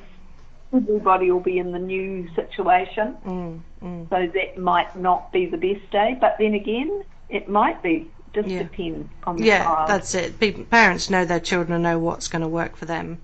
everybody 0.74 1.30
will 1.30 1.46
be 1.52 1.58
in 1.58 1.70
the 1.72 1.78
new 1.94 2.28
situation. 2.34 3.16
Mm, 3.24 3.60
mm, 3.82 4.08
So 4.10 4.18
that 4.38 4.58
might 4.58 4.92
not 5.08 5.30
be 5.32 5.46
the 5.46 5.56
best 5.68 5.88
day. 5.92 6.16
But 6.20 6.36
then 6.38 6.54
again, 6.54 6.90
it 7.28 7.48
might 7.48 7.82
be. 7.82 7.94
Just 8.34 8.48
Yeah. 8.48 8.62
depends 8.62 9.08
on 9.26 9.36
the 9.36 9.44
yeah, 9.44 9.64
child. 9.64 9.88
that's 9.90 10.14
it. 10.14 10.40
People, 10.40 10.64
parents 10.64 11.10
know 11.10 11.24
their 11.26 11.38
children 11.50 11.74
and 11.74 11.82
know 11.82 11.98
what's 11.98 12.28
going 12.28 12.40
to 12.42 12.48
work 12.48 12.76
for 12.76 12.86
them. 12.86 13.18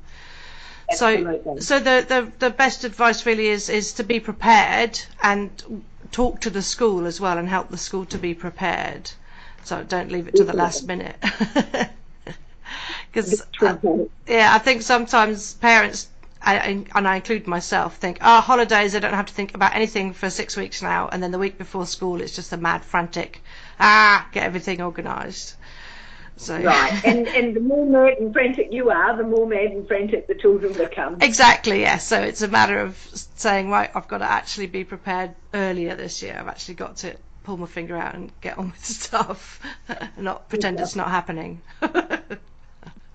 So, 0.92 1.08
so 1.58 1.78
the, 1.80 2.04
the 2.12 2.20
the 2.38 2.50
best 2.50 2.84
advice 2.84 3.26
really 3.26 3.48
is 3.48 3.68
is 3.68 3.92
to 3.94 4.04
be 4.04 4.20
prepared 4.20 4.98
and 5.22 5.50
talk 6.12 6.40
to 6.40 6.50
the 6.50 6.62
school 6.62 7.06
as 7.06 7.20
well 7.20 7.38
and 7.38 7.48
help 7.48 7.70
the 7.70 7.78
school 7.78 8.04
to 8.06 8.18
be 8.18 8.34
prepared. 8.34 9.10
So 9.64 9.82
don't 9.84 10.10
leave 10.10 10.28
it 10.28 10.36
to 10.36 10.44
the 10.44 10.56
last 10.56 10.86
minute. 10.86 11.16
Because 13.10 13.42
yeah, 14.26 14.54
I 14.54 14.58
think 14.58 14.82
sometimes 14.82 15.54
parents, 15.54 16.08
I, 16.42 16.84
and 16.94 17.08
I 17.08 17.16
include 17.16 17.46
myself, 17.46 17.96
think, 17.96 18.18
oh, 18.20 18.40
holidays, 18.40 18.94
I 18.94 18.98
don't 18.98 19.14
have 19.14 19.26
to 19.26 19.32
think 19.32 19.54
about 19.54 19.74
anything 19.74 20.12
for 20.12 20.30
six 20.30 20.56
weeks 20.56 20.82
now. 20.82 21.08
And 21.08 21.22
then 21.22 21.30
the 21.30 21.38
week 21.38 21.58
before 21.58 21.86
school, 21.86 22.20
it's 22.20 22.36
just 22.36 22.52
a 22.52 22.56
mad, 22.56 22.84
frantic, 22.84 23.42
ah, 23.80 24.28
get 24.32 24.44
everything 24.44 24.82
organised. 24.82 25.56
So, 26.38 26.57
Right, 26.62 27.04
and 27.04 27.26
and 27.26 27.54
the 27.54 27.61
more 27.61 27.85
mad 27.85 28.18
and 28.18 28.33
frantic 28.33 28.68
you 28.71 28.90
are, 28.90 29.16
the 29.16 29.25
more 29.25 29.47
mad 29.47 29.73
and 29.73 29.87
frantic 29.87 30.28
the 30.28 30.35
children 30.37 30.73
become. 30.73 31.18
Exactly, 31.21 31.80
yes. 31.80 32.07
So 32.07 32.21
it's 32.23 32.42
a 32.42 32.49
matter 32.49 32.78
of 32.78 32.97
saying, 33.12 33.71
right, 33.71 33.90
I've 33.95 34.07
got 34.07 34.18
to 34.18 34.30
actually 34.30 34.68
be 34.68 34.85
prepared 34.85 35.35
earlier 35.52 35.97
this 35.97 36.23
year. 36.23 36.37
I've 36.38 36.47
actually 36.47 36.76
got 36.76 36.97
to 36.99 37.16
pull 37.42 37.57
my 37.57 37.66
finger 37.66 37.97
out 37.97 38.14
and 38.14 38.30
get 38.40 38.57
on 38.57 38.71
with 38.71 38.85
stuff, 38.85 39.61
not 40.16 40.49
pretend 40.49 40.78
it's 40.80 40.95
not 40.95 41.09
happening. 41.09 41.61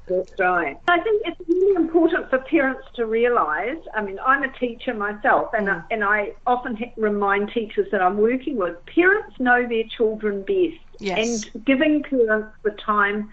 That's 0.08 0.32
right. 0.38 0.78
I 0.88 1.00
think 1.00 1.22
it's 1.26 1.40
really 1.48 1.76
important 1.76 2.30
for 2.30 2.40
parents 2.40 2.84
to 2.96 3.06
realise. 3.06 3.78
I 3.96 4.02
mean, 4.02 4.20
I'm 4.26 4.44
a 4.44 4.52
teacher 4.60 4.94
myself, 4.94 5.54
and 5.54 5.68
Mm. 5.68 5.84
and 5.92 6.04
I 6.04 6.34
often 6.46 6.76
ha- 6.76 6.92
remind 6.98 7.52
teachers 7.52 7.90
that 7.92 8.02
I'm 8.02 8.18
working 8.18 8.58
with. 8.58 8.76
Parents 8.86 9.40
know 9.40 9.66
their 9.66 9.86
children 9.86 10.42
best, 10.42 10.82
Yes. 11.00 11.46
and 11.54 11.66
giving 11.66 12.04
parents 12.04 12.50
the 12.64 12.72
time. 12.72 13.32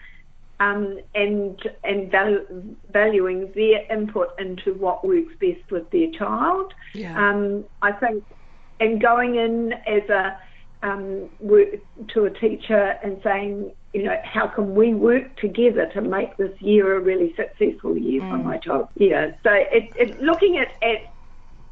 Um, 0.61 0.99
and 1.15 1.59
and 1.83 2.11
valu- 2.11 2.75
valuing 2.93 3.51
their 3.53 3.81
input 3.91 4.39
into 4.39 4.75
what 4.75 5.03
works 5.03 5.33
best 5.41 5.71
with 5.71 5.89
their 5.89 6.11
child. 6.11 6.71
Yeah. 6.93 7.17
Um, 7.17 7.65
I 7.81 7.91
think, 7.93 8.23
and 8.79 9.01
going 9.01 9.37
in 9.37 9.73
as 9.87 10.07
a 10.09 10.37
um, 10.83 11.29
work, 11.39 11.67
to 12.09 12.25
a 12.25 12.29
teacher 12.29 12.97
and 13.03 13.19
saying, 13.23 13.71
you 13.93 14.03
know, 14.03 14.17
how 14.23 14.47
can 14.47 14.73
we 14.73 14.93
work 14.93 15.35
together 15.37 15.85
to 15.93 16.01
make 16.01 16.37
this 16.37 16.59
year 16.61 16.95
a 16.95 16.99
really 16.99 17.35
successful 17.35 17.97
year 17.97 18.21
for 18.21 18.37
my 18.37 18.57
child? 18.57 18.87
Yeah. 18.95 19.31
So 19.43 19.51
it, 19.51 19.91
it, 19.95 20.21
looking 20.21 20.57
at, 20.57 20.69
at 20.81 21.13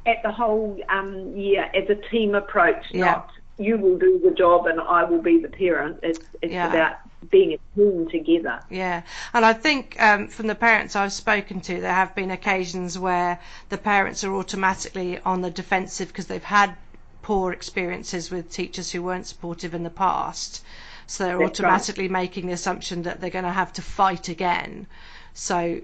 at 0.06 0.24
the 0.24 0.32
whole 0.32 0.80
um, 0.90 1.36
year 1.36 1.70
as 1.74 1.90
a 1.90 1.96
team 1.96 2.36
approach, 2.36 2.84
Yeah. 2.92 3.06
not 3.06 3.32
you 3.58 3.78
will 3.78 3.98
do 3.98 4.20
the 4.24 4.32
job 4.32 4.68
and 4.68 4.80
I 4.80 5.04
will 5.04 5.22
be 5.22 5.40
the 5.40 5.50
parent. 5.50 6.00
It's 6.02 6.26
it's 6.42 6.54
Yeah. 6.54 6.70
about 6.70 6.98
being 7.30 7.54
a 7.54 7.76
team 7.76 8.08
together. 8.10 8.62
Yeah, 8.70 9.02
and 9.34 9.46
I 9.46 9.54
think 9.54 10.02
um, 10.02 10.30
from 10.30 10.48
the 10.48 10.56
parents 10.56 10.96
I've 10.96 11.12
spoken 11.12 11.60
to, 11.62 11.82
there 11.82 11.94
have 11.94 12.16
been 12.16 12.32
occasions 12.32 12.98
where 12.98 13.40
the 13.68 13.78
parents 13.78 14.24
are 14.24 14.34
automatically 14.34 15.20
on 15.20 15.42
the 15.42 15.52
defensive 15.52 16.08
because 16.08 16.28
they've 16.28 16.44
had 16.44 16.76
poor 17.30 17.52
experiences 17.52 18.32
with 18.32 18.50
teachers 18.52 18.92
who 18.92 19.04
weren't 19.04 19.28
supportive 19.28 19.76
in 19.76 19.84
the 19.84 19.90
past. 19.92 20.64
So 21.06 21.26
they're 21.26 21.38
That's 21.38 21.42
right. 21.42 21.52
automatically 21.52 22.10
making 22.10 22.48
the 22.48 22.54
assumption 22.54 23.04
that 23.04 23.22
they're 23.22 23.30
going 23.30 23.46
to 23.46 23.52
have 23.52 23.72
to 23.74 23.84
fight 23.84 24.30
again. 24.30 24.88
So, 25.34 25.80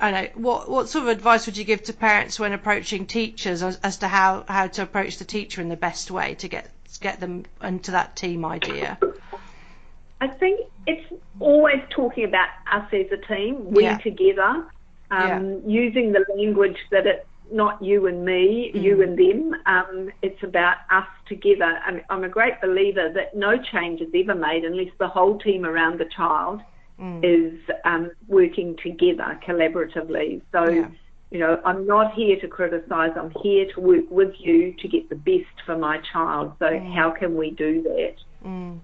I 0.00 0.10
know 0.10 0.28
what 0.34 0.68
what 0.68 0.88
sort 0.88 1.04
of 1.04 1.08
advice 1.08 1.46
would 1.46 1.56
you 1.56 1.64
give 1.64 1.84
to 1.84 1.92
parents 1.92 2.40
when 2.40 2.52
approaching 2.52 3.06
teachers 3.06 3.62
as, 3.62 3.76
as 3.84 3.96
to 3.98 4.08
how, 4.08 4.44
how 4.48 4.66
to 4.66 4.82
approach 4.82 5.18
the 5.18 5.24
teacher 5.24 5.60
in 5.60 5.68
the 5.68 5.76
best 5.76 6.10
way 6.10 6.34
to 6.34 6.48
get 6.48 6.68
get 7.00 7.20
them 7.20 7.44
into 7.62 7.92
that 7.92 8.16
team 8.16 8.44
idea? 8.44 8.98
I 10.20 10.26
think 10.40 10.60
it's 10.86 11.12
always 11.38 11.80
talking 11.90 12.24
about 12.24 12.48
us 12.72 12.88
as 12.92 13.06
a 13.12 13.20
team, 13.32 13.70
we 13.70 13.84
Yeah. 13.84 13.98
together, 13.98 14.66
um, 15.12 15.62
using 15.64 16.10
the 16.12 16.24
language 16.36 16.78
that 16.90 17.06
it's 17.06 17.27
not 17.52 17.82
you 17.82 18.06
and 18.06 18.24
me, 18.24 18.70
you 18.74 19.02
and 19.02 19.18
them. 19.18 19.54
Um, 19.66 20.10
it's 20.22 20.42
about 20.42 20.76
us 20.90 21.06
together. 21.28 21.78
I'm, 21.86 22.00
I'm 22.10 22.24
a 22.24 22.28
great 22.28 22.60
believer 22.60 23.10
that 23.14 23.34
no 23.36 23.56
change 23.72 24.00
is 24.00 24.08
ever 24.14 24.34
made 24.34 24.64
unless 24.64 24.88
the 24.98 25.08
whole 25.08 25.38
team 25.38 25.64
around 25.64 25.98
the 26.00 26.06
child 26.06 26.60
is 27.22 27.54
um, 27.84 28.10
working 28.26 28.76
together 28.82 29.38
collaboratively. 29.46 30.42
So, 30.50 30.68
Yeah. 30.68 30.88
you 31.30 31.38
know, 31.38 31.60
I'm 31.64 31.86
not 31.86 32.12
here 32.14 32.40
to 32.40 32.48
criticise. 32.48 33.12
I'm 33.16 33.30
here 33.42 33.66
to 33.74 33.80
work 33.80 34.10
with 34.10 34.34
you 34.38 34.72
to 34.80 34.88
get 34.88 35.08
the 35.08 35.14
best 35.14 35.62
for 35.64 35.78
my 35.78 35.98
child. 36.12 36.54
So, 36.58 36.78
how 36.92 37.10
can 37.12 37.36
we 37.36 37.52
do 37.52 37.82
that? 37.82 38.14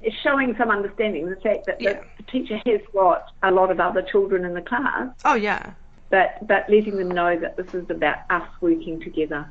It's 0.03 0.17
showing 0.23 0.55
some 0.59 0.71
understanding 0.71 1.29
the 1.29 1.37
fact 1.37 1.67
that 1.67 1.81
Yeah. 1.81 2.01
the 2.17 2.23
teacher 2.25 2.61
has 2.67 2.81
got 2.93 3.33
a 3.43 3.51
lot 3.51 3.71
of 3.71 3.81
other 3.81 4.03
children 4.03 4.45
in 4.45 4.55
the 4.55 4.63
class, 4.63 5.09
Oh 5.25 5.35
yeah, 5.35 5.73
but 6.11 6.47
but 6.47 6.69
letting 6.69 6.97
them 6.97 7.11
know 7.11 7.39
that 7.39 7.57
this 7.57 7.75
is 7.75 7.89
about 7.91 8.19
us 8.31 8.49
working 8.61 9.01
together. 9.01 9.47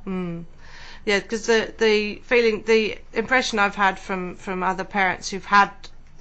Yeah, 1.06 1.20
because 1.20 1.48
the 1.48 1.74
the 1.78 2.16
feeling, 2.24 2.64
the 2.64 2.98
impression 3.14 3.60
I've 3.60 3.76
had 3.76 4.00
from 4.00 4.36
from 4.36 4.64
other 4.64 4.86
parents 4.86 5.30
who've 5.30 5.46
had 5.46 5.70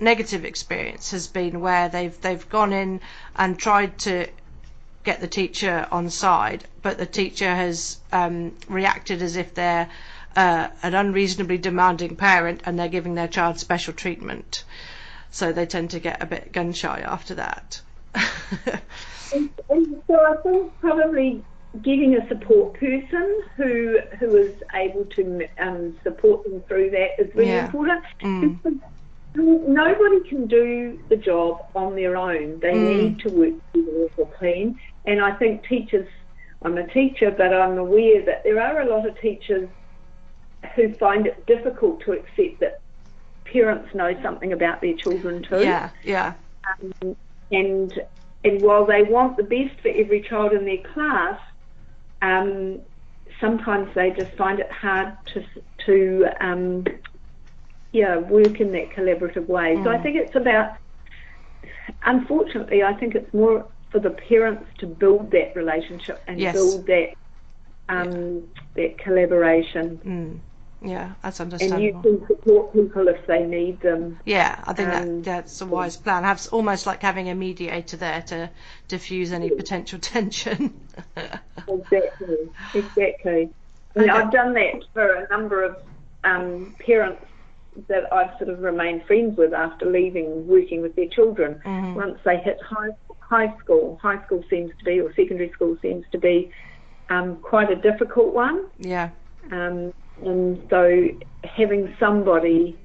negative 0.00 0.44
experience 0.44 1.12
has 1.12 1.28
been 1.28 1.60
where 1.60 1.88
they've 1.88 2.20
they've 2.20 2.48
gone 2.48 2.72
in 2.72 3.00
and 3.36 3.56
tried 3.58 3.96
to 3.98 4.26
get 5.04 5.20
the 5.20 5.28
teacher 5.28 5.86
on 5.90 6.10
side, 6.10 6.64
but 6.82 6.98
the 6.98 7.06
teacher 7.06 7.54
has 7.54 7.98
um, 8.12 8.56
reacted 8.68 9.22
as 9.22 9.36
if 9.36 9.54
they're 9.54 9.88
uh, 10.36 10.68
an 10.82 10.94
unreasonably 10.94 11.58
demanding 11.58 12.16
parent 12.16 12.62
and 12.64 12.78
they're 12.78 12.88
giving 12.88 13.14
their 13.14 13.28
child 13.28 13.58
special 13.58 13.92
treatment. 13.92 14.64
So 15.30 15.52
they 15.52 15.66
tend 15.66 15.90
to 15.90 16.00
get 16.00 16.22
a 16.22 16.26
bit 16.26 16.52
gun 16.52 16.72
shy 16.72 17.00
after 17.00 17.34
that. 17.36 17.80
And, 18.14 19.50
and 19.70 20.02
so 20.06 20.14
I 20.14 20.34
think 20.42 20.72
probably 20.80 21.44
getting 21.82 22.16
a 22.16 22.28
support 22.28 22.78
person 22.78 23.40
who 23.56 23.98
who 24.18 24.36
is 24.36 24.54
able 24.74 25.06
to 25.16 25.46
um, 25.58 25.96
support 26.02 26.44
them 26.44 26.62
through 26.68 26.90
that 26.90 27.10
is 27.18 27.34
really 27.34 27.52
Yeah. 27.52 27.64
important. 27.66 28.04
Mm. 28.22 28.60
Nobody 29.34 30.28
can 30.28 30.46
do 30.46 30.98
the 31.08 31.16
job 31.16 31.56
on 31.74 31.96
their 31.96 32.16
own. 32.16 32.60
They 32.60 32.74
Mm. 32.74 32.96
need 32.96 33.18
to 33.20 33.30
work 33.30 33.54
together 33.74 34.04
as 34.18 34.26
a 34.26 34.44
team. 34.44 34.74
And 35.06 35.22
I 35.22 35.32
think 35.36 35.66
teachers, 35.66 36.06
I'm 36.62 36.76
a 36.76 36.86
teacher, 36.88 37.30
but 37.30 37.54
I'm 37.54 37.78
aware 37.78 38.22
that 38.26 38.42
there 38.44 38.60
are 38.60 38.82
a 38.82 38.86
lot 38.90 39.08
of 39.08 39.18
teachers 39.20 39.70
who 40.76 40.92
find 40.96 41.26
it 41.26 41.46
difficult 41.46 42.00
to 42.04 42.12
accept 42.12 42.60
that 42.60 42.80
parents 43.50 43.94
know 43.94 44.14
something 44.22 44.52
about 44.52 44.80
their 44.82 44.94
children 44.94 45.42
too 45.42 45.60
yeah, 45.60 45.90
yeah, 46.04 46.34
and 47.52 47.92
and 48.44 48.60
while 48.62 48.84
they 48.86 49.02
want 49.04 49.36
the 49.36 49.44
best 49.44 49.80
for 49.82 49.88
every 49.88 50.22
child 50.28 50.52
in 50.52 50.64
their 50.64 50.82
class, 50.92 51.38
um, 52.22 52.80
sometimes 53.40 53.88
they 53.94 54.10
just 54.10 54.36
find 54.36 54.58
it 54.58 54.70
hard 54.72 55.14
to 55.34 55.42
to 55.86 56.24
um, 56.40 56.84
yeah 57.92 58.16
work 58.18 58.60
in 58.60 58.72
that 58.72 58.90
collaborative 58.96 59.46
way. 59.48 59.80
So 59.84 59.90
I 59.90 59.98
think 59.98 60.16
it's 60.16 60.36
about. 60.36 60.76
Unfortunately, 62.04 62.82
I 62.82 62.94
think 62.94 63.14
it's 63.14 63.32
more 63.32 63.66
for 63.90 64.00
the 64.00 64.10
parents 64.28 64.66
to 64.78 64.86
build 64.86 65.30
that 65.32 65.52
relationship 65.54 66.22
and 66.26 66.40
Yes. 66.40 66.54
build 66.54 66.86
that 66.86 67.08
um, 67.88 68.48
that 68.74 68.98
collaboration. 68.98 70.00
mm, 70.04 70.40
yeah, 70.84 71.12
that's 71.22 71.40
understandable. 71.40 72.00
And 72.02 72.14
you 72.14 72.18
can 72.18 72.26
support 72.26 72.72
people 72.72 73.08
if 73.08 73.26
they 73.26 73.44
need 73.44 73.80
them. 73.80 74.18
Yeah, 74.24 74.62
I 74.66 74.72
think 74.72 74.88
Um, 74.88 75.22
that 75.22 75.24
that's 75.24 75.60
a 75.60 75.66
wise 75.66 75.96
plan. 75.96 76.24
Have 76.24 76.46
almost 76.52 76.86
like 76.86 77.02
having 77.02 77.28
a 77.28 77.34
mediator 77.34 77.96
there 77.96 78.22
to 78.22 78.50
diffuse 78.88 79.32
any 79.32 79.50
potential 79.50 79.98
tension. 80.14 80.74
Exactly, 81.68 82.50
exactly. 82.74 83.50
And 83.94 84.10
Okay. 84.10 84.10
I've 84.10 84.32
done 84.32 84.54
that 84.54 84.84
for 84.92 85.06
a 85.24 85.28
number 85.28 85.64
of 85.64 85.76
um, 86.24 86.74
parents 86.84 87.24
that 87.88 88.12
I've 88.12 88.36
sort 88.38 88.50
of 88.50 88.60
remained 88.60 89.04
friends 89.06 89.36
with 89.36 89.52
after 89.54 89.86
leaving 89.86 90.46
working 90.46 90.82
with 90.82 90.94
their 90.96 91.08
children. 91.08 91.60
Mm-hmm. 91.64 91.94
Once 91.94 92.18
they 92.24 92.38
hit 92.38 92.58
high, 92.62 92.90
high 93.20 93.56
school, 93.58 93.98
high 94.02 94.22
school 94.24 94.44
seems 94.50 94.72
to 94.78 94.84
be, 94.84 95.00
or 95.00 95.12
secondary 95.14 95.50
school 95.50 95.76
seems 95.82 96.04
to 96.12 96.18
be 96.18 96.50
um, 97.08 97.36
quite 97.36 97.70
a 97.70 97.76
difficult 97.76 98.34
one. 98.34 98.66
yeah, 98.78 99.10
Um, 99.50 99.92
and 100.26 100.62
so 100.70 101.08
having 101.44 101.94
somebody, 101.98 102.76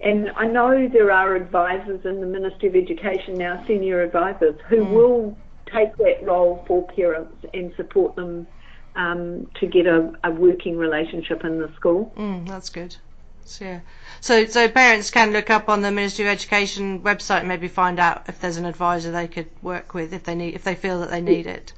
and 0.00 0.30
I 0.36 0.46
know 0.46 0.88
there 0.88 1.10
are 1.10 1.34
advisors 1.34 2.04
in 2.04 2.20
the 2.20 2.26
Ministry 2.26 2.68
of 2.68 2.76
Education 2.76 3.38
now, 3.38 3.64
senior 3.66 4.02
advisors, 4.02 4.56
who 4.68 4.84
will 4.84 5.38
take 5.72 5.96
that 5.96 6.22
role 6.22 6.64
for 6.66 6.86
parents 6.88 7.44
and 7.52 7.72
support 7.76 8.16
them 8.16 8.46
um, 8.94 9.46
to 9.60 9.66
get 9.66 9.86
a, 9.86 10.12
a 10.24 10.30
working 10.30 10.78
relationship 10.78 11.44
in 11.44 11.60
the 11.60 11.70
school. 11.76 12.12
mm, 12.16 12.46
that's 12.48 12.70
good. 12.70 12.96
So, 13.44 13.64
yeah. 13.64 13.80
So, 14.20 14.46
so 14.46 14.68
parents 14.68 15.10
can 15.10 15.32
look 15.32 15.50
up 15.50 15.68
on 15.68 15.82
the 15.82 15.92
Ministry 15.92 16.24
of 16.24 16.32
Education 16.32 17.00
website 17.00 17.40
and 17.40 17.48
maybe 17.48 17.68
find 17.68 18.00
out 18.00 18.24
if 18.28 18.40
there's 18.40 18.56
an 18.56 18.64
advisor 18.64 19.12
they 19.12 19.28
could 19.28 19.48
work 19.62 19.94
with 19.94 20.12
if 20.12 20.24
they 20.24 20.34
need 20.34 20.54
if 20.54 20.64
they 20.64 20.74
feel 20.74 21.00
that 21.00 21.10
they 21.10 21.20
need 21.20 21.46
it. 21.46 21.72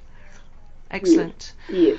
Excellent. 0.90 1.52
Yes. 1.68 1.98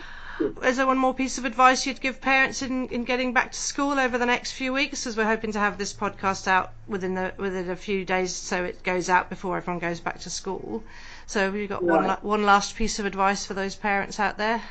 Is 0.63 0.77
there 0.77 0.87
one 0.87 0.97
more 0.97 1.13
piece 1.13 1.37
of 1.37 1.45
advice 1.45 1.85
you'd 1.85 2.01
give 2.01 2.21
parents 2.21 2.61
in, 2.61 2.87
in 2.89 3.03
getting 3.03 3.33
back 3.33 3.51
to 3.51 3.57
school 3.57 3.99
over 3.99 4.17
the 4.17 4.25
next 4.25 4.51
few 4.53 4.73
weeks? 4.73 5.05
As 5.07 5.17
we're 5.17 5.25
hoping 5.25 5.51
to 5.53 5.59
have 5.59 5.77
this 5.77 5.93
podcast 5.93 6.47
out 6.47 6.71
within 6.87 7.15
the 7.15 7.33
within 7.37 7.69
a 7.69 7.75
few 7.75 8.05
days, 8.05 8.35
so 8.35 8.63
it 8.63 8.83
goes 8.83 9.09
out 9.09 9.29
before 9.29 9.57
everyone 9.57 9.79
goes 9.79 9.99
back 9.99 10.19
to 10.21 10.29
school. 10.29 10.83
So 11.27 11.41
have 11.41 11.55
you 11.55 11.67
got 11.67 11.83
one 11.83 12.05
Right. 12.05 12.23
one 12.23 12.43
last 12.43 12.75
piece 12.75 12.99
of 12.99 13.05
advice 13.05 13.45
for 13.45 13.53
those 13.53 13.75
parents 13.75 14.19
out 14.19 14.37
there? 14.37 14.61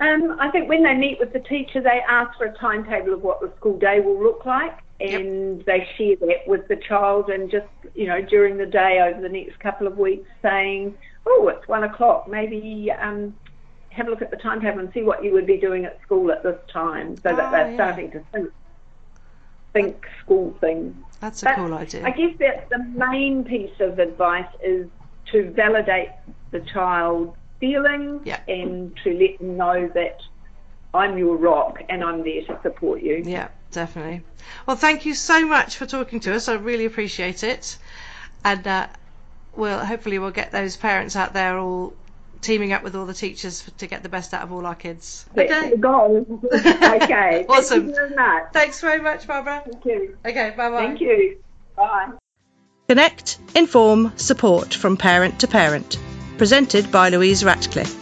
Um, 0.00 0.36
I 0.40 0.50
think 0.50 0.68
when 0.68 0.82
they 0.82 0.94
meet 0.94 1.18
with 1.20 1.32
the 1.32 1.38
teacher, 1.40 1.80
they 1.80 2.00
ask 2.08 2.36
for 2.36 2.46
a 2.46 2.58
timetable 2.58 3.14
of 3.14 3.22
what 3.22 3.40
the 3.40 3.52
school 3.56 3.78
day 3.78 4.00
will 4.00 4.20
look 4.20 4.44
like, 4.44 4.76
and 4.98 5.62
they 5.64 5.86
share 5.96 6.16
that 6.20 6.46
with 6.46 6.66
the 6.68 6.76
child, 6.76 7.28
and 7.30 7.50
just 7.50 7.68
you 7.94 8.06
know 8.06 8.20
during 8.20 8.56
the 8.58 8.66
day 8.66 8.98
over 9.00 9.20
the 9.20 9.28
next 9.28 9.58
couple 9.60 9.86
of 9.86 9.98
weeks, 9.98 10.28
saying, 10.42 10.96
"Oh, 11.26 11.48
it's 11.48 11.68
one 11.68 11.84
o'clock. 11.84 12.26
Maybe 12.28 12.90
um, 13.00 13.34
have 13.92 14.08
a 14.08 14.10
look 14.10 14.22
at 14.22 14.30
the 14.30 14.36
timetable 14.36 14.80
and 14.80 14.92
see 14.92 15.02
what 15.02 15.22
you 15.24 15.32
would 15.32 15.46
be 15.46 15.58
doing 15.58 15.84
at 15.84 16.00
school 16.02 16.30
at 16.32 16.42
this 16.42 16.58
time, 16.72 17.16
so 17.16 17.34
that 17.36 17.38
Oh, 17.38 17.50
they're 17.50 17.70
yeah. 17.70 17.74
starting 17.76 18.10
to 18.12 18.20
think 18.32 18.50
think 19.72 20.06
school 20.20 20.54
things." 20.60 20.94
That's 21.20 21.42
a 21.42 21.46
But 21.46 21.54
cool 21.56 21.74
idea. 21.74 22.04
I 22.04 22.10
guess 22.10 22.36
that 22.38 22.68
the 22.68 22.78
main 22.78 23.44
piece 23.44 23.78
of 23.80 23.98
advice 23.98 24.48
is 24.62 24.88
to 25.26 25.50
validate 25.50 26.10
the 26.50 26.60
child's 26.60 27.36
feelings 27.60 28.22
Yeah. 28.24 28.40
and 28.48 28.94
to 29.04 29.12
let 29.12 29.38
them 29.38 29.56
know 29.56 29.88
that 29.94 30.20
I'm 30.92 31.16
your 31.16 31.36
rock 31.36 31.80
and 31.88 32.02
I'm 32.04 32.22
there 32.22 32.42
to 32.44 32.58
support 32.62 33.00
you. 33.02 33.22
Yeah, 33.24 33.48
definitely. 33.70 34.22
Well, 34.66 34.76
thank 34.76 35.06
you 35.06 35.14
so 35.14 35.46
much 35.46 35.76
for 35.76 35.86
talking 35.86 36.20
to 36.20 36.34
us. 36.34 36.48
I 36.48 36.54
really 36.54 36.84
appreciate 36.84 37.44
it. 37.44 37.78
And 38.44 38.66
uh, 38.66 38.88
we'll 39.56 39.78
hopefully 39.84 40.18
we'll 40.18 40.32
get 40.32 40.50
those 40.50 40.76
parents 40.76 41.14
out 41.16 41.32
there 41.32 41.56
all 41.56 41.94
teaming 42.42 42.72
up 42.72 42.82
with 42.82 42.94
all 42.94 43.06
the 43.06 43.14
teachers 43.14 43.64
to 43.78 43.86
get 43.86 44.02
the 44.02 44.08
best 44.08 44.34
out 44.34 44.42
of 44.42 44.52
all 44.52 44.66
our 44.66 44.74
kids. 44.74 45.24
Okay. 45.36 45.70
the 45.70 45.76
goal. 45.78 46.26
okay. 46.52 47.46
Awesome. 47.48 47.86
Thank 47.86 47.88
you 47.88 47.94
very 47.94 48.14
much. 48.14 48.44
Thanks 48.52 48.80
very 48.80 49.00
much, 49.00 49.26
Barbara. 49.26 49.62
Thank 49.64 49.84
you. 49.84 50.16
Okay, 50.26 50.52
bye 50.56 50.70
bye. 50.70 50.86
Thank 50.86 51.00
you. 51.00 51.38
Bye. 51.76 52.10
Connect, 52.88 53.38
inform, 53.54 54.12
support 54.16 54.74
from 54.74 54.98
parent 54.98 55.40
to 55.40 55.48
parent. 55.48 55.98
Presented 56.36 56.92
by 56.92 57.08
Louise 57.08 57.42
Ratcliffe. 57.44 57.96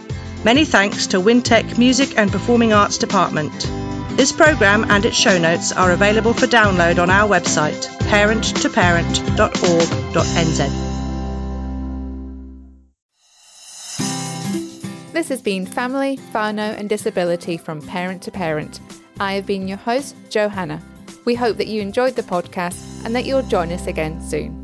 Many 0.45 0.65
thanks 0.65 1.07
to 1.09 1.19
Wintec 1.19 1.79
Music 1.79 2.19
and 2.19 2.33
Performing 2.33 2.73
Arts 2.73 2.97
Department. 2.99 3.53
This 4.17 4.33
programme 4.33 4.91
and 4.91 5.05
its 5.05 5.17
show 5.17 5.39
notes 5.39 5.71
are 5.73 5.93
available 5.93 6.33
for 6.33 6.47
download 6.47 6.99
on 6.99 7.11
our 7.11 7.29
website, 7.29 7.87
parenttoparent.org.nz. 8.09 10.90
This 15.21 15.29
has 15.29 15.43
been 15.43 15.67
Family, 15.67 16.17
Whānau 16.33 16.79
and 16.79 16.89
Disability 16.89 17.59
from 17.59 17.83
Parent 17.83 18.23
to 18.23 18.31
Parent. 18.31 18.81
I 19.21 19.35
have 19.35 19.45
been 19.45 19.69
your 19.69 19.77
host, 19.77 20.17
Johanna. 20.31 20.81
We 21.27 21.35
hope 21.35 21.59
that 21.59 21.67
you 21.67 21.83
enjoyed 21.83 22.17
the 22.17 22.23
podcast 22.23 23.05
and 23.05 23.15
that 23.15 23.27
you'll 23.27 23.43
join 23.43 23.71
us 23.71 23.87
again 23.87 24.23
soon. 24.23 24.60